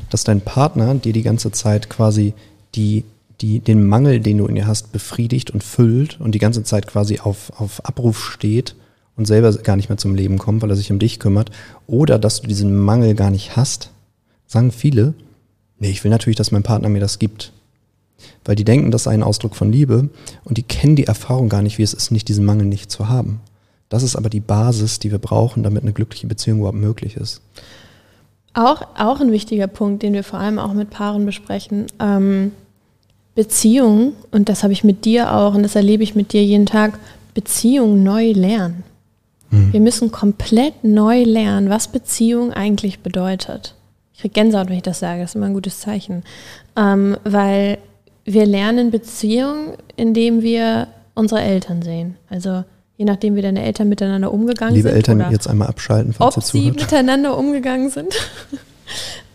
[0.10, 2.34] Dass dein Partner dir die ganze Zeit quasi
[2.76, 3.04] die,
[3.42, 6.88] die, den Mangel, den du in dir hast, befriedigt und füllt und die ganze Zeit
[6.88, 8.76] quasi auf, auf Abruf steht
[9.22, 11.52] und selber gar nicht mehr zum Leben kommt, weil er sich um dich kümmert.
[11.86, 13.92] Oder dass du diesen Mangel gar nicht hast,
[14.48, 15.14] sagen viele,
[15.78, 17.54] nee, ich will natürlich, dass mein Partner mir das gibt.
[18.44, 20.10] Weil die denken, das sei ein Ausdruck von Liebe
[20.44, 23.10] und die kennen die Erfahrung gar nicht, wie es ist, nicht diesen Mangel nicht zu
[23.10, 23.42] haben.
[23.90, 27.42] Das ist aber die Basis, die wir brauchen, damit eine glückliche Beziehung überhaupt möglich ist.
[28.56, 31.86] Auch, auch ein wichtiger Punkt, den wir vor allem auch mit Paaren besprechen.
[32.00, 32.54] Ähm,
[33.36, 36.66] Beziehungen, und das habe ich mit dir auch und das erlebe ich mit dir jeden
[36.66, 36.98] Tag,
[37.36, 38.84] Beziehungen neu lernen.
[39.52, 43.76] Wir müssen komplett neu lernen, was Beziehung eigentlich bedeutet.
[44.14, 46.24] Ich kriege Gänsehaut, wenn ich das sage, das ist immer ein gutes Zeichen.
[46.78, 47.78] Ähm, weil
[48.24, 52.16] wir lernen Beziehung, indem wir unsere Eltern sehen.
[52.30, 52.64] Also
[52.98, 54.96] je nachdem, wie deine Eltern miteinander umgegangen Liebe sind.
[54.96, 56.80] Eltern, oder jetzt einmal abschalten, falls ob ihr sie zuhört.
[56.80, 58.14] miteinander umgegangen sind.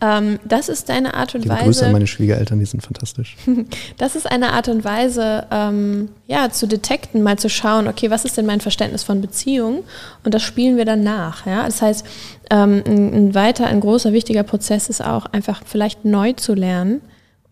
[0.00, 3.36] ähm, das ist eine Art und Liebe Grüße an Weise, meine Schwiegereltern, die sind fantastisch.
[3.96, 8.24] das ist eine Art und Weise, ähm, ja, zu detekten, mal zu schauen, okay, was
[8.24, 9.84] ist denn mein Verständnis von Beziehung?
[10.24, 11.46] Und das spielen wir dann nach.
[11.46, 11.64] Ja?
[11.64, 12.06] Das heißt,
[12.50, 17.00] ähm, ein, ein weiter, ein großer, wichtiger Prozess ist auch einfach vielleicht neu zu lernen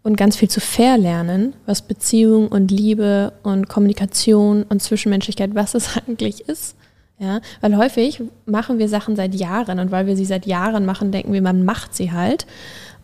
[0.03, 5.97] und ganz viel zu verlernen, was Beziehung und Liebe und Kommunikation und Zwischenmenschlichkeit, was es
[6.07, 6.77] eigentlich ist.
[7.19, 11.13] Ja, weil häufig machen wir Sachen seit Jahren und weil wir sie seit Jahren machen,
[11.13, 12.47] denken wir, man macht sie halt,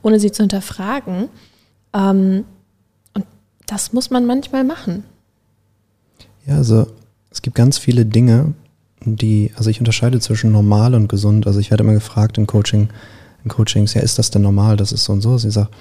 [0.02, 1.28] ohne sie zu hinterfragen.
[1.94, 2.44] Ähm,
[3.14, 3.24] und
[3.66, 5.04] das muss man manchmal machen.
[6.44, 6.88] Ja, also
[7.30, 8.54] es gibt ganz viele Dinge,
[9.04, 11.46] die, also ich unterscheide zwischen normal und gesund.
[11.46, 12.88] Also ich werde immer gefragt im Coaching,
[13.44, 14.76] in Coachings, ja, ist das denn normal?
[14.76, 15.38] Das ist so und so.
[15.38, 15.72] Sie sagt,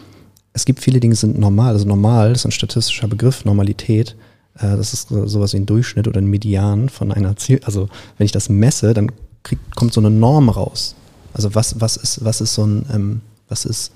[0.54, 1.74] es gibt viele Dinge, die sind normal.
[1.74, 4.16] Also normal ist ein statistischer Begriff, Normalität.
[4.60, 7.62] Äh, das ist so- sowas wie ein Durchschnitt oder ein Median von einer Ziel.
[7.66, 9.12] Also wenn ich das messe, dann
[9.44, 10.96] kriegt, kommt so eine Norm raus.
[11.34, 13.92] Also was, was ist, was ist so ein, ähm, was ist,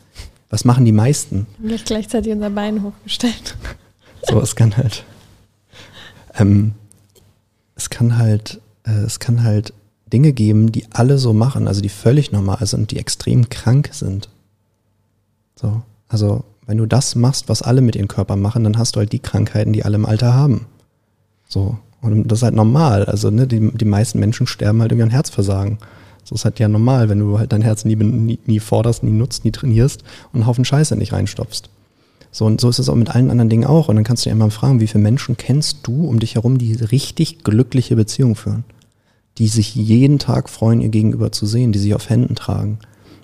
[0.50, 1.48] was machen die meisten?
[1.58, 3.56] Wir haben gleich gleichzeitig unser Bein hochgestellt.
[4.30, 5.04] So, es kann halt,
[6.36, 6.76] ähm,
[7.76, 9.74] es kann halt, äh, es kann halt
[10.14, 14.30] Dinge geben, die alle so machen, also die völlig normal sind die extrem krank sind.
[15.60, 19.00] So, also wenn du das machst, was alle mit ihrem Körper machen, dann hast du
[19.00, 20.66] halt die Krankheiten, die alle im Alter haben.
[21.48, 23.06] So, und das ist halt normal.
[23.06, 25.78] Also ne, die, die meisten Menschen sterben halt irgendwie an Herzversagen.
[26.24, 29.12] So ist halt ja normal, wenn du halt dein Herz nie, nie, nie forderst, nie
[29.12, 31.70] nutzt, nie trainierst und einen Haufen Scheiße nicht reinstopfst.
[32.32, 33.90] So, und so ist es auch mit allen anderen Dingen auch.
[33.90, 36.58] Und dann kannst du dir immer fragen, wie viele Menschen kennst du um dich herum,
[36.58, 38.64] die richtig glückliche Beziehungen führen?
[39.38, 42.80] Die sich jeden Tag freuen, ihr Gegenüber zu sehen, die sich auf Händen tragen.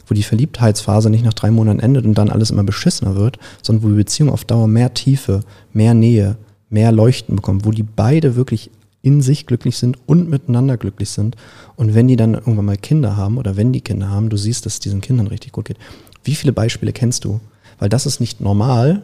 [0.09, 3.83] Wo die Verliebtheitsphase nicht nach drei Monaten endet und dann alles immer beschissener wird, sondern
[3.83, 5.41] wo die Beziehung auf Dauer mehr Tiefe,
[5.71, 6.35] mehr Nähe,
[6.69, 11.35] mehr Leuchten bekommt, wo die beide wirklich in sich glücklich sind und miteinander glücklich sind.
[11.75, 14.65] Und wenn die dann irgendwann mal Kinder haben oder wenn die Kinder haben, du siehst,
[14.65, 15.77] dass es diesen Kindern richtig gut geht.
[16.23, 17.39] Wie viele Beispiele kennst du?
[17.77, 19.03] Weil das ist nicht normal,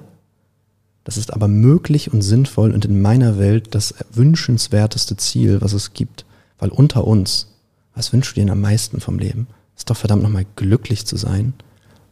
[1.06, 5.94] das ist aber möglich und sinnvoll und in meiner Welt das wünschenswerteste Ziel, was es
[5.94, 6.26] gibt.
[6.58, 7.48] Weil unter uns,
[7.94, 9.48] was wünschst du dir am meisten vom Leben?
[9.76, 11.54] Ist doch verdammt nochmal glücklich zu sein.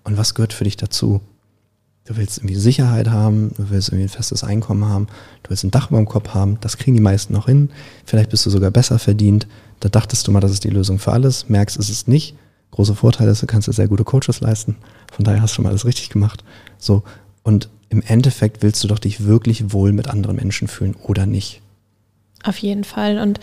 [0.04, 1.21] Und was gehört für dich dazu?
[2.06, 5.08] Du willst irgendwie Sicherheit haben, du willst irgendwie ein festes Einkommen haben,
[5.43, 7.69] du willst ein Dach über dem Kopf haben, das kriegen die meisten noch hin.
[8.06, 9.47] Vielleicht bist du sogar besser verdient.
[9.80, 12.36] Da dachtest du mal, das ist die Lösung für alles, merkst, es ist nicht.
[12.71, 14.76] Große Vorteil ist, du kannst dir sehr gute Coaches leisten.
[15.12, 16.43] Von daher hast du schon mal alles richtig gemacht.
[16.78, 17.04] So.
[17.43, 21.62] Und im Endeffekt willst du doch dich wirklich wohl mit anderen Menschen fühlen oder nicht.
[22.43, 23.19] Auf jeden Fall.
[23.19, 23.39] Und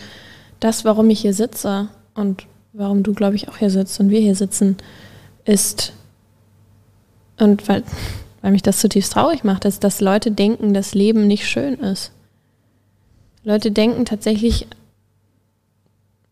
[0.59, 4.19] das, warum ich hier sitze und warum du, glaube ich, auch hier sitzt und wir
[4.19, 4.77] hier sitzen,
[5.45, 5.93] ist,
[7.37, 7.83] und weil
[8.41, 12.11] weil mich das zutiefst traurig macht, ist, dass Leute denken, dass Leben nicht schön ist.
[13.43, 14.67] Leute denken tatsächlich,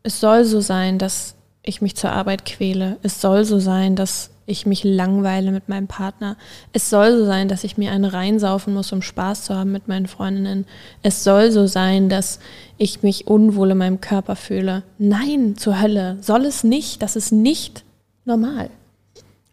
[0.03, 2.97] es soll so sein, dass ich mich zur Arbeit quäle.
[3.03, 6.35] Es soll so sein, dass ich mich langweile mit meinem Partner.
[6.73, 9.87] Es soll so sein, dass ich mir einen reinsaufen muss, um Spaß zu haben mit
[9.87, 10.65] meinen Freundinnen.
[11.03, 12.39] Es soll so sein, dass
[12.77, 14.83] ich mich unwohl in meinem Körper fühle.
[14.97, 16.17] Nein, zur Hölle.
[16.21, 17.01] Soll es nicht.
[17.01, 17.83] Das ist nicht
[18.25, 18.69] normal.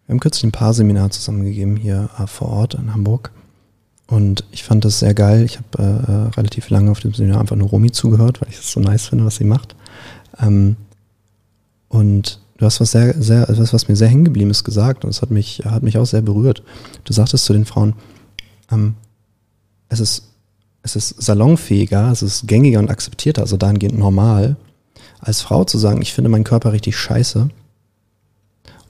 [0.07, 3.33] Wir haben kürzlich ein paar Seminare zusammengegeben hier äh, vor Ort in Hamburg.
[4.07, 5.45] Und ich fand das sehr geil.
[5.45, 8.59] Ich habe äh, äh, relativ lange auf dem Seminar einfach nur Romy zugehört, weil ich
[8.59, 9.75] es so nice finde, was sie macht.
[10.41, 10.77] Ähm,
[11.89, 15.05] und du hast was sehr, sehr, etwas, was mir sehr hängen geblieben ist, gesagt.
[15.05, 16.63] Und es hat mich, hat mich auch sehr berührt.
[17.05, 17.95] Du sagtest zu den Frauen,
[18.71, 18.95] ähm,
[19.89, 20.33] es ist,
[20.83, 24.57] es ist salonfähiger, es ist gängiger und akzeptierter, also dahingehend normal,
[25.21, 27.49] als Frau zu sagen, ich finde meinen Körper richtig scheiße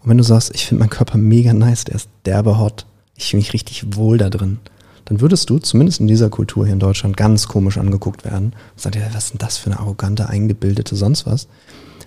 [0.07, 3.31] und wenn du sagst, ich finde meinen Körper mega nice, der ist derbe hot, ich
[3.31, 4.59] fühle mich richtig wohl da drin,
[5.07, 8.47] dann würdest du, zumindest in dieser Kultur hier in Deutschland, ganz komisch angeguckt werden.
[8.47, 11.47] Und sagst, ja, was ist denn das für eine arrogante, eingebildete sonst was?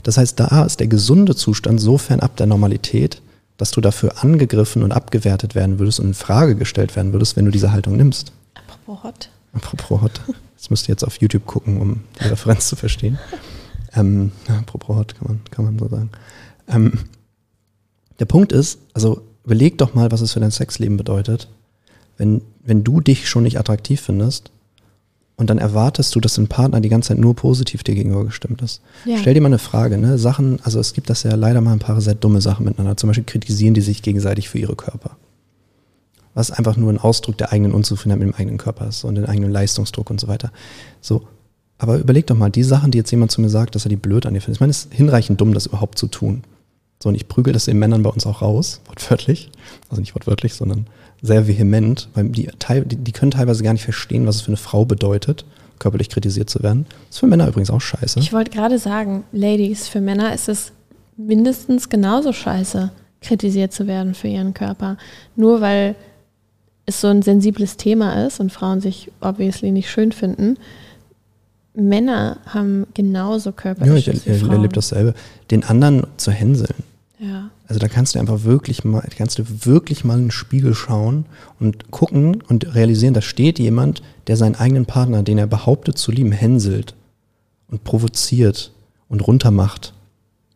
[0.04, 3.22] Das heißt, da ist der gesunde Zustand so fernab der Normalität,
[3.58, 7.46] dass du dafür angegriffen und abgewertet werden würdest und in Frage gestellt werden würdest, wenn
[7.46, 8.34] du diese Haltung nimmst.
[8.54, 9.30] Apropos hot.
[9.54, 10.22] Apropos hot.
[10.58, 13.18] Das müsst ihr jetzt auf YouTube gucken, um die Referenz zu verstehen.
[13.96, 16.10] Ähm, apropos hot, kann man, kann man so sagen.
[16.68, 17.00] Ähm,
[18.20, 21.48] der Punkt ist, also überleg doch mal, was es für dein Sexleben bedeutet,
[22.20, 24.52] wenn, wenn du dich schon nicht attraktiv findest
[25.38, 28.62] und dann erwartest du, dass dein Partner die ganze Zeit nur positiv dir gegenüber gestimmt
[28.62, 28.82] ist.
[29.06, 29.18] Ja.
[29.18, 30.18] Stell dir mal eine Frage, ne?
[30.18, 32.98] Sachen, also es gibt das ja leider mal ein paar sehr dumme Sachen miteinander.
[32.98, 35.16] Zum Beispiel kritisieren die sich gegenseitig für ihre Körper.
[36.34, 39.26] Was einfach nur ein Ausdruck der eigenen Unzufriedenheit mit dem eigenen Körper ist und den
[39.26, 40.52] eigenen Leistungsdruck und so weiter.
[41.00, 41.24] So.
[41.78, 43.96] Aber überleg doch mal, die Sachen, die jetzt jemand zu mir sagt, dass er die
[43.96, 44.58] blöd an dir findet.
[44.58, 46.44] Ich meine, es ist hinreichend dumm, das überhaupt zu tun.
[47.02, 49.50] So, und ich prügel das den Männern bei uns auch raus, wortwörtlich.
[49.90, 50.88] Also nicht wortwörtlich, sondern
[51.22, 52.50] sehr vehement, weil die,
[52.86, 55.46] die, die können teilweise gar nicht verstehen, was es für eine Frau bedeutet,
[55.80, 56.86] körperlich kritisiert zu werden.
[56.90, 58.20] Das ist für Männer übrigens auch scheiße.
[58.20, 60.72] Ich wollte gerade sagen, Ladies, für Männer ist es
[61.16, 64.98] mindestens genauso scheiße, kritisiert zu werden für ihren Körper.
[65.36, 65.96] Nur weil
[66.86, 70.58] es so ein sensibles Thema ist und Frauen sich obviously nicht schön finden,
[71.74, 75.14] Männer haben genauso körperliche Ja, ich erlebe dasselbe.
[75.52, 76.76] Den anderen zu hänseln.
[77.20, 77.50] Ja.
[77.68, 81.26] Also da kannst du einfach wirklich mal, kannst du wirklich mal in den Spiegel schauen
[81.60, 86.12] und gucken und realisieren, da steht jemand, der seinen eigenen Partner, den er behauptet zu
[86.12, 86.96] lieben, hänselt
[87.70, 88.72] und provoziert
[89.10, 89.94] und runtermacht.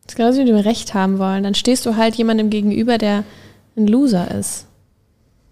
[0.04, 1.42] Das ist genauso wie du Recht haben wollen.
[1.42, 3.24] Dann stehst du halt jemandem gegenüber, der
[3.76, 4.66] ein Loser ist.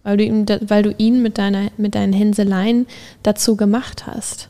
[0.03, 2.87] Weil du ihn, weil du ihn mit, deiner, mit deinen Hänseleien
[3.23, 4.49] dazu gemacht hast.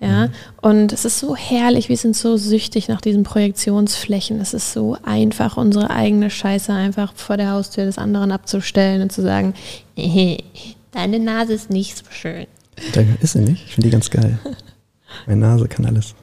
[0.00, 0.32] Ja, mhm.
[0.62, 4.40] und es ist so herrlich, wir sind so süchtig nach diesen Projektionsflächen.
[4.40, 9.10] Es ist so einfach, unsere eigene Scheiße einfach vor der Haustür des anderen abzustellen und
[9.10, 9.54] zu sagen,
[10.92, 12.46] deine Nase ist nicht so schön.
[13.20, 13.64] Ist sie nicht?
[13.66, 14.38] Ich finde die ganz geil.
[15.26, 16.14] Meine Nase kann alles.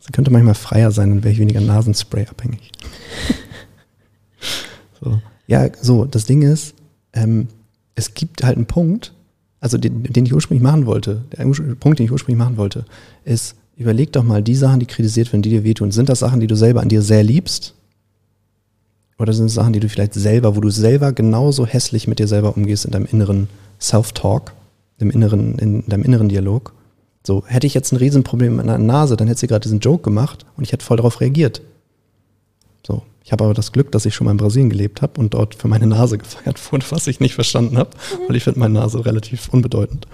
[0.00, 2.72] Sie könnte manchmal freier sein, dann wäre ich weniger Nasenspray abhängig.
[5.02, 5.18] so.
[5.46, 6.74] Ja, so, das Ding ist,
[7.14, 7.48] ähm,
[7.94, 9.13] es gibt halt einen Punkt,
[9.64, 11.44] also den, den ich ursprünglich machen wollte, der
[11.76, 12.84] Punkt, den ich ursprünglich machen wollte,
[13.24, 16.38] ist, überleg doch mal, die Sachen, die kritisiert werden, die dir wehtun, sind das Sachen,
[16.40, 17.72] die du selber an dir sehr liebst?
[19.18, 22.28] Oder sind es Sachen, die du vielleicht selber, wo du selber genauso hässlich mit dir
[22.28, 23.48] selber umgehst in deinem inneren
[23.80, 24.52] Self-Talk,
[24.98, 26.74] im inneren, in deinem inneren Dialog?
[27.26, 30.02] So, hätte ich jetzt ein Riesenproblem mit meiner Nase, dann hätte sie gerade diesen Joke
[30.02, 31.62] gemacht und ich hätte voll darauf reagiert.
[33.24, 35.54] Ich habe aber das Glück, dass ich schon mal in Brasilien gelebt habe und dort
[35.54, 37.90] für meine Nase gefeiert wurde, was ich nicht verstanden habe,
[38.28, 40.06] weil ich finde meine Nase relativ unbedeutend.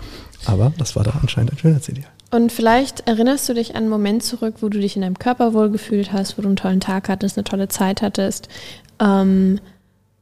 [0.46, 2.09] Aber das war da anscheinend ein Schönheitsideal.
[2.31, 5.53] Und vielleicht erinnerst du dich an einen Moment zurück, wo du dich in deinem Körper
[5.53, 8.49] wohlgefühlt hast, wo du einen tollen Tag hattest, eine tolle Zeit hattest.
[9.01, 9.59] Ähm,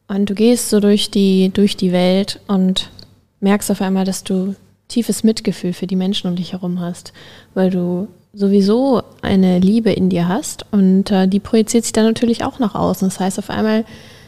[0.08, 2.90] und du gehst so durch die, durch die Welt und
[3.40, 4.54] merkst auf einmal, dass du
[4.88, 7.12] tiefes Mitgefühl für die Menschen um dich herum hast,
[7.52, 12.44] weil du sowieso eine Liebe in dir hast und äh, die projiziert sich dann natürlich
[12.44, 13.08] auch nach außen.
[13.08, 13.84] Das heißt, auf einmal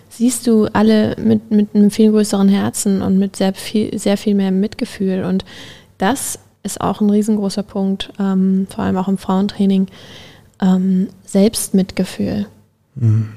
[0.08, 4.34] siehst du alle mit, mit einem viel größeren Herzen und mit sehr viel, sehr viel
[4.34, 5.24] mehr Mitgefühl.
[5.24, 5.44] Und
[5.98, 9.86] das ist auch ein riesengroßer Punkt, ähm, vor allem auch im Frauentraining.
[10.60, 12.46] Ähm, Selbstmitgefühl.
[12.96, 13.30] Mhm.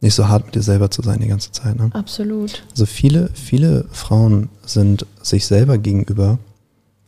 [0.00, 1.76] Nicht so hart mit dir selber zu sein die ganze Zeit.
[1.76, 1.90] Ne?
[1.92, 2.62] Absolut.
[2.70, 6.38] Also viele, viele Frauen sind sich selber gegenüber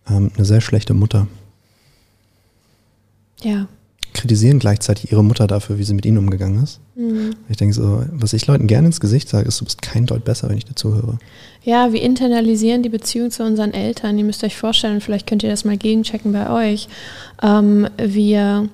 [0.09, 1.27] ähm, eine sehr schlechte Mutter.
[3.43, 3.67] Ja.
[4.13, 6.81] Kritisieren gleichzeitig ihre Mutter dafür, wie sie mit ihnen umgegangen ist.
[6.97, 7.37] Mhm.
[7.49, 10.25] Ich denke so, was ich Leuten gerne ins Gesicht sage, ist, du bist kein Deut
[10.25, 11.19] besser, wenn ich dir zuhöre.
[11.63, 14.19] Ja, wir internalisieren die Beziehung zu unseren Eltern.
[14.19, 16.89] Ihr müsst euch vorstellen, vielleicht könnt ihr das mal gegenchecken bei euch.
[17.41, 18.69] Ähm, wir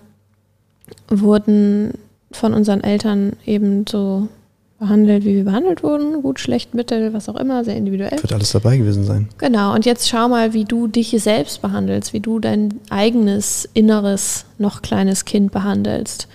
[1.09, 1.92] wurden
[2.33, 4.29] von unseren Eltern eben so
[4.78, 6.22] behandelt, wie wir behandelt wurden.
[6.22, 8.20] Gut, schlecht, mittel, was auch immer, sehr individuell.
[8.20, 9.28] Wird alles dabei gewesen sein.
[9.38, 14.44] Genau, und jetzt schau mal, wie du dich selbst behandelst, wie du dein eigenes, inneres,
[14.58, 16.28] noch kleines Kind behandelst.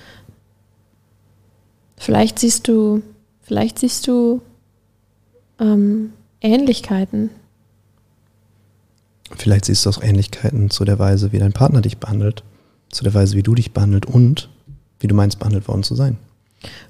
[1.97, 3.03] Vielleicht siehst du,
[3.41, 4.41] vielleicht siehst du
[5.59, 7.29] ähm, Ähnlichkeiten.
[9.35, 12.43] Vielleicht siehst du auch Ähnlichkeiten zu der Weise, wie dein Partner dich behandelt,
[12.89, 14.49] zu der Weise, wie du dich behandelt und
[14.99, 16.17] wie du meinst, behandelt worden zu sein.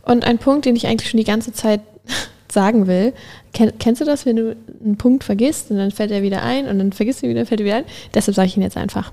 [0.03, 1.81] Und ein Punkt, den ich eigentlich schon die ganze Zeit
[2.51, 3.13] sagen will,
[3.53, 6.67] kenn, kennst du das, wenn du einen Punkt vergisst und dann fällt er wieder ein
[6.67, 7.85] und dann vergisst du ihn wieder, fällt er wieder ein?
[8.13, 9.11] Deshalb sage ich ihn jetzt einfach.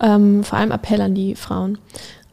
[0.00, 1.78] Ähm, vor allem Appell an die Frauen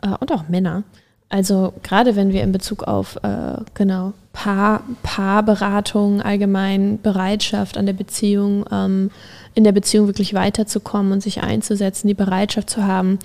[0.01, 0.83] äh, und auch Männer.
[1.29, 7.93] Also gerade wenn wir in Bezug auf äh, genau Paar, Paarberatung, allgemein Bereitschaft an der
[7.93, 9.11] Beziehung, ähm,
[9.53, 13.19] in der Beziehung wirklich weiterzukommen und sich einzusetzen, die Bereitschaft zu haben,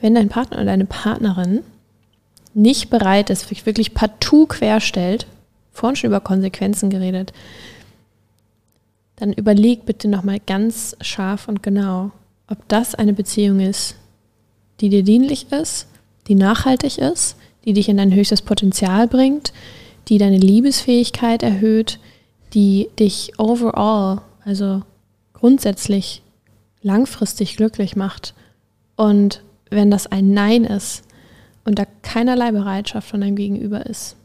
[0.00, 1.60] wenn dein Partner oder deine Partnerin
[2.58, 5.26] nicht bereit ist, wirklich partout querstellt,
[5.72, 7.32] vorhin schon über Konsequenzen geredet,
[9.16, 12.10] dann überleg bitte nochmal ganz scharf und genau,
[12.48, 13.94] ob das eine Beziehung ist,
[14.80, 15.86] die dir dienlich ist,
[16.26, 19.52] die nachhaltig ist, die dich in dein höchstes Potenzial bringt,
[20.08, 21.98] die deine Liebesfähigkeit erhöht,
[22.54, 24.82] die dich overall, also
[25.32, 26.22] grundsätzlich
[26.82, 28.34] langfristig glücklich macht.
[28.96, 31.02] Und wenn das ein Nein ist,
[31.68, 34.16] und da keinerlei Bereitschaft von deinem Gegenüber ist.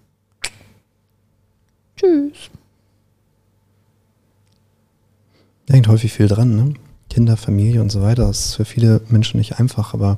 [1.97, 2.49] Tschüss.
[5.65, 6.73] Da hängt häufig viel dran, ne?
[7.09, 8.27] Kinder, Familie und so weiter.
[8.27, 10.17] Das ist für viele Menschen nicht einfach, aber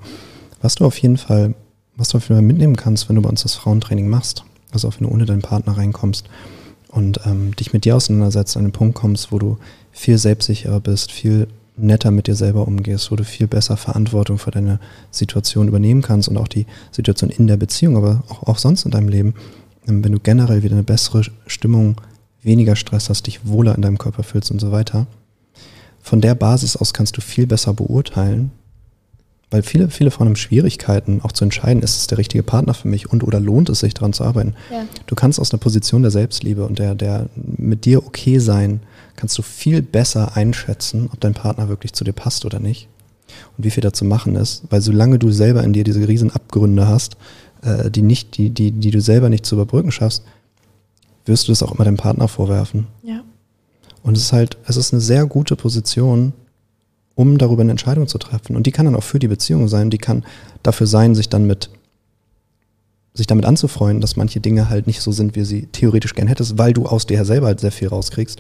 [0.62, 1.56] was du auf jeden Fall,
[1.96, 4.88] was du auf jeden Fall mitnehmen kannst, wenn du bei uns das Frauentraining machst, also
[4.88, 6.30] auch wenn du ohne deinen Partner reinkommst
[6.90, 9.58] und ähm, dich mit dir auseinandersetzt, an den Punkt kommst, wo du
[9.92, 14.52] viel selbstsicherer bist, viel netter mit dir selber umgehst, wo du viel besser Verantwortung für
[14.52, 14.80] deine
[15.12, 18.92] Situation übernehmen kannst und auch die Situation in der Beziehung, aber auch, auch sonst in
[18.92, 19.34] deinem Leben,
[19.88, 22.02] ähm, wenn du generell wieder eine bessere Stimmung,
[22.42, 25.08] weniger Stress hast, dich wohler in deinem Körper fühlst und so weiter.
[26.02, 28.52] Von der Basis aus kannst du viel besser beurteilen,
[29.50, 32.88] weil viele, viele Frauen haben Schwierigkeiten, auch zu entscheiden, ist es der richtige Partner für
[32.88, 34.54] mich und oder lohnt es sich daran zu arbeiten.
[34.72, 34.86] Ja.
[35.08, 38.82] Du kannst aus einer Position der Selbstliebe und der, der mit dir okay sein,
[39.16, 42.88] kannst du viel besser einschätzen, ob dein Partner wirklich zu dir passt oder nicht
[43.58, 46.32] und wie viel da zu machen ist, weil solange du selber in dir diese riesen
[46.32, 47.18] Abgründe hast,
[47.62, 50.24] äh, die, nicht, die, die, die du selber nicht zu überbrücken schaffst,
[51.26, 52.88] wirst du das auch immer deinem Partner vorwerfen.
[53.04, 53.24] Ja.
[54.04, 56.34] Und es ist halt, es ist eine sehr gute Position,
[57.16, 58.56] um darüber eine Entscheidung zu treffen.
[58.56, 60.24] Und die kann dann auch für die Beziehung sein, die kann
[60.64, 61.70] dafür sein, sich dann mit
[63.14, 66.58] sich damit anzufreuen, dass manche Dinge halt nicht so sind, wie sie theoretisch gern hättest,
[66.58, 68.40] weil du aus dir selber halt sehr viel rauskriegst.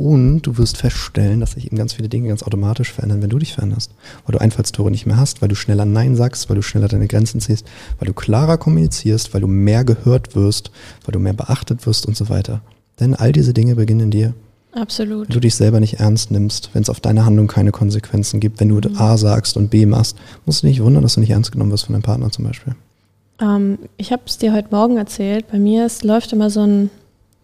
[0.00, 3.38] Und du wirst feststellen, dass sich eben ganz viele Dinge ganz automatisch verändern, wenn du
[3.38, 3.92] dich veränderst.
[4.24, 7.06] Weil du Einfallstore nicht mehr hast, weil du schneller Nein sagst, weil du schneller deine
[7.06, 7.66] Grenzen ziehst,
[7.98, 10.70] weil du klarer kommunizierst, weil du mehr gehört wirst,
[11.04, 12.62] weil du mehr beachtet wirst und so weiter.
[12.98, 14.34] Denn all diese Dinge beginnen in dir.
[14.72, 15.28] Absolut.
[15.28, 18.58] Wenn du dich selber nicht ernst nimmst, wenn es auf deine Handlung keine Konsequenzen gibt,
[18.58, 18.96] wenn du mhm.
[18.96, 21.72] A sagst und B machst, musst du dich nicht wundern, dass du nicht ernst genommen
[21.72, 22.74] wirst von deinem Partner zum Beispiel.
[23.38, 25.44] Ähm, ich habe es dir heute Morgen erzählt.
[25.52, 26.88] Bei mir ist, läuft immer so, ein,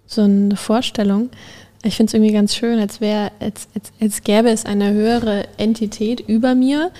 [0.06, 1.28] so eine Vorstellung,
[1.86, 5.46] ich finde es irgendwie ganz schön, als wäre, als, als, als gäbe es eine höhere
[5.56, 6.90] Entität über mir,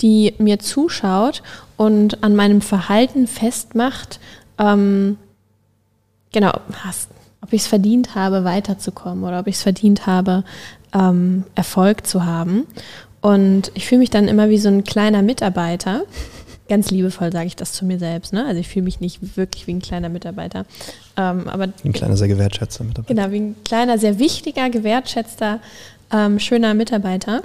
[0.00, 1.42] die mir zuschaut
[1.76, 4.20] und an meinem Verhalten festmacht,
[4.58, 5.16] ähm,
[6.32, 6.52] genau,
[7.40, 10.44] ob ich es verdient habe, weiterzukommen oder ob ich es verdient habe,
[10.92, 12.66] ähm, Erfolg zu haben.
[13.20, 16.02] Und ich fühle mich dann immer wie so ein kleiner Mitarbeiter,
[16.72, 18.32] ganz liebevoll sage ich das zu mir selbst.
[18.32, 18.46] Ne?
[18.46, 20.64] Also ich fühle mich nicht wirklich wie ein kleiner Mitarbeiter.
[21.18, 23.14] Ähm, aber wie ein kleiner, sehr gewertschätzter Mitarbeiter.
[23.14, 25.60] Genau, wie ein kleiner, sehr wichtiger, gewertschätzter,
[26.10, 27.42] ähm, schöner Mitarbeiter.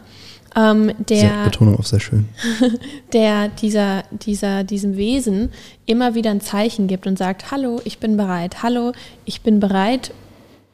[0.56, 2.30] Ähm, der, sehr, Betonung auf sehr schön.
[3.12, 5.50] Der dieser, dieser, diesem Wesen
[5.86, 8.94] immer wieder ein Zeichen gibt und sagt, hallo, ich bin bereit, hallo,
[9.26, 10.14] ich bin bereit,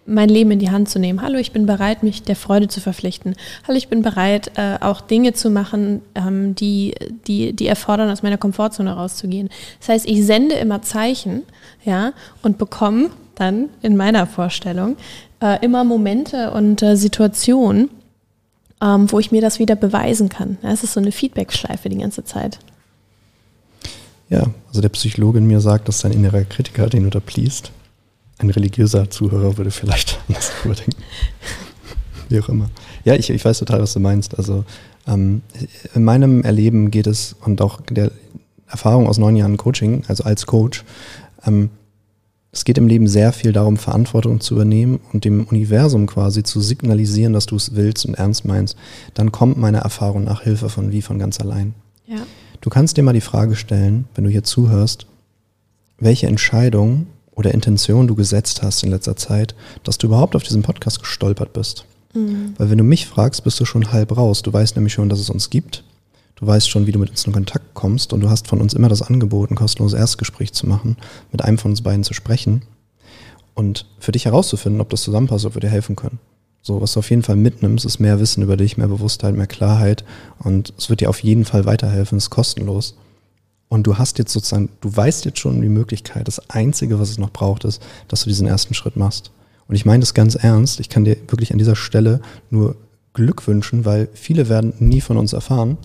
[0.06, 1.22] mein Leben in die Hand zu nehmen.
[1.22, 3.36] Hallo, ich bin bereit, mich der Freude zu verpflichten.
[3.68, 6.96] Hallo, ich bin bereit, äh, auch Dinge zu machen, ähm, die,
[7.28, 9.50] die, die erfordern, aus meiner Komfortzone rauszugehen.
[9.80, 11.44] Das heißt, ich sende immer Zeichen,
[11.86, 14.98] ja, und bekomme dann in meiner Vorstellung
[15.42, 17.90] äh, immer Momente und äh, Situationen,
[18.82, 20.58] ähm, wo ich mir das wieder beweisen kann.
[20.64, 22.60] Ja, es ist so eine Feedback-Schleife die ganze Zeit.
[24.30, 27.10] Ja, also der Psychologe in mir sagt, dass dein innerer Kritiker, den du
[28.40, 31.02] ein religiöser Zuhörer würde vielleicht anders überdenken.
[32.30, 32.70] Wie auch immer.
[33.04, 34.38] Ja, ich, ich weiß total, was du meinst.
[34.38, 34.66] Also
[35.08, 35.42] ähm,
[35.94, 38.12] in meinem Erleben geht es und auch der
[38.68, 40.84] Erfahrung aus neun Jahren Coaching, also als Coach,
[41.46, 41.70] ähm,
[42.54, 46.62] es geht im Leben sehr viel darum, Verantwortung zu übernehmen und dem Universum quasi zu
[46.62, 48.78] signalisieren, dass du es willst und ernst meinst.
[49.16, 51.74] Dann kommt meine Erfahrung nach Hilfe von wie von ganz allein.
[52.06, 52.18] Ja.
[52.62, 55.08] Du kannst dir mal die Frage stellen, wenn du hier zuhörst,
[55.98, 60.62] welche Entscheidung oder Intention du gesetzt hast in letzter Zeit, dass du überhaupt auf diesen
[60.62, 61.86] Podcast gestolpert bist.
[62.14, 62.54] Mhm.
[62.58, 64.42] Weil wenn du mich fragst, bist du schon halb raus.
[64.42, 65.84] Du weißt nämlich schon, dass es uns gibt.
[66.36, 68.74] Du weißt schon, wie du mit uns in Kontakt kommst und du hast von uns
[68.74, 70.98] immer das Angebot, ein kostenloses Erstgespräch zu machen,
[71.32, 72.64] mit einem von uns beiden zu sprechen
[73.54, 76.20] und für dich herauszufinden, ob das zusammenpasst, ob wir dir helfen können.
[76.62, 79.48] So, was du auf jeden Fall mitnimmst, ist mehr Wissen über dich, mehr Bewusstheit, mehr
[79.48, 80.04] Klarheit
[80.40, 82.96] und es wird dir auf jeden Fall weiterhelfen, es ist kostenlos.
[83.74, 87.18] Und du hast jetzt sozusagen, du weißt jetzt schon die Möglichkeit, das Einzige, was es
[87.18, 89.32] noch braucht, ist, dass du diesen ersten Schritt machst.
[89.68, 92.76] Und ich meine das ganz ernst, ich kann dir wirklich an dieser Stelle nur
[93.14, 95.80] Glück wünschen, weil viele werden nie von uns erfahren,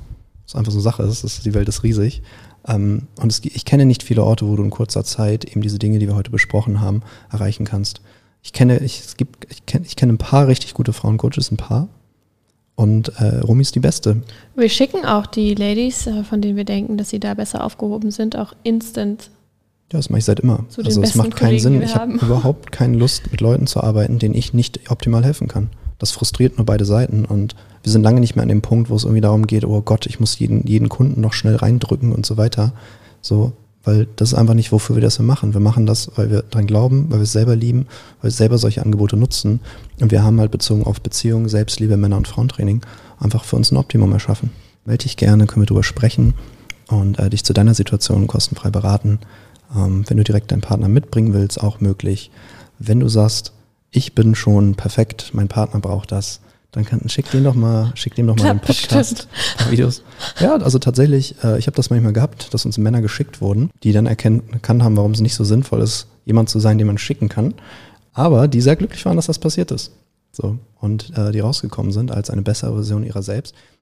[0.44, 2.20] was einfach so Sache ist, ist die Welt ist riesig.
[2.66, 5.79] Ähm, und es, ich kenne nicht viele Orte, wo du in kurzer Zeit eben diese
[5.79, 7.01] Dinge, die wir heute besprochen haben,
[7.33, 8.03] erreichen kannst.
[8.42, 11.57] Ich kenne, ich, es gibt, ich kenne, ich kenne ein paar richtig gute Frauencoaches, ein
[11.57, 11.88] paar.
[12.79, 14.23] Und äh, Rumi ist die beste.
[14.55, 18.12] Wir schicken auch die Ladies, äh, von denen wir denken, dass sie da besser aufgehoben
[18.12, 19.31] sind, auch instant.
[19.93, 20.64] Ja, das mache ich seit immer.
[20.77, 21.83] also es macht keinen Kollegen, Sinn.
[21.83, 25.71] Ich habe überhaupt keine Lust, mit Leuten zu arbeiten, denen ich nicht optimal helfen kann.
[25.99, 28.95] Das frustriert nur beide Seiten und wir sind lange nicht mehr an dem Punkt, wo
[28.95, 32.27] es irgendwie darum geht, oh Gott, ich muss jeden, jeden Kunden noch schnell reindrücken und
[32.27, 32.75] so weiter.
[33.23, 33.55] So,
[33.88, 35.55] weil das ist einfach nicht, wofür wir das machen.
[35.55, 37.87] Wir machen das, weil wir dran glauben, weil wir es selber lieben,
[38.20, 39.61] weil wir selber solche Angebote nutzen.
[39.98, 42.83] Und wir haben halt bezogen auf Beziehungen, Selbstliebe, Männer- und Frauentraining
[43.18, 44.51] einfach für uns ein Optimum erschaffen.
[44.85, 46.35] Melde dich gerne, können wir drüber sprechen
[46.88, 49.20] und äh, dich zu deiner Situation kostenfrei beraten.
[49.74, 52.31] Ähm, wenn du direkt deinen Partner mitbringen willst, auch möglich.
[52.79, 53.55] Wenn du sagst,
[53.90, 56.40] ich bin schon perfekt, mein Partner braucht das,
[56.73, 59.29] dann kann, schick dem doch mal, schick dem doch mal einen Podcast,
[59.71, 60.03] Videos.
[60.39, 63.93] Ja, also tatsächlich, äh, ich habe das manchmal gehabt, dass uns Männer geschickt wurden, die
[63.93, 67.29] dann erkannt haben, warum es nicht so sinnvoll ist, jemand zu sein, den man schicken
[67.29, 67.55] kann,
[68.13, 69.93] aber die sehr glücklich waren, dass das passiert ist.
[70.31, 73.55] So und äh, die rausgekommen sind als eine bessere Version ihrer selbst.